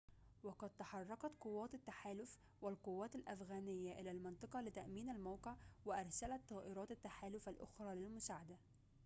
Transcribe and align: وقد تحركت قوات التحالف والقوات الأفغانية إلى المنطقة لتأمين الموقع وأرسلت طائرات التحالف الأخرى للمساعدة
وقد 0.43 0.69
تحركت 0.69 1.31
قوات 1.41 1.73
التحالف 1.73 2.39
والقوات 2.61 3.15
الأفغانية 3.15 3.99
إلى 3.99 4.11
المنطقة 4.11 4.61
لتأمين 4.61 5.09
الموقع 5.09 5.55
وأرسلت 5.85 6.41
طائرات 6.49 6.91
التحالف 6.91 7.49
الأخرى 7.49 7.95
للمساعدة 7.95 8.57